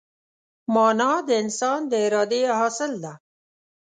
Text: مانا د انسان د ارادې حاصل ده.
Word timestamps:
مانا 0.73 1.13
د 1.27 1.29
انسان 1.43 1.79
د 1.91 1.93
ارادې 2.05 2.41
حاصل 2.59 2.91
ده. 3.03 3.13